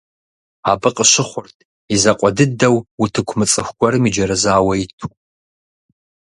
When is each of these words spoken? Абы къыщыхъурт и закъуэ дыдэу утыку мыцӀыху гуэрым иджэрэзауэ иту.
Абы 0.71 0.89
къыщыхъурт 0.95 1.57
и 1.93 1.97
закъуэ 2.01 2.29
дыдэу 2.37 2.75
утыку 3.03 3.35
мыцӀыху 3.39 3.75
гуэрым 3.77 4.03
иджэрэзауэ 4.09 4.73
иту. 4.83 5.07